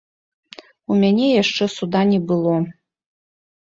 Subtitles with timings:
[0.93, 2.55] У мяне яшчэ суда не было.